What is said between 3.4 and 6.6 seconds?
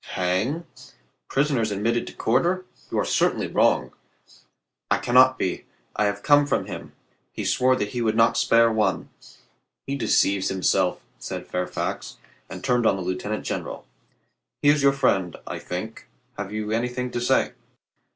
wrong." "I can not be. I have come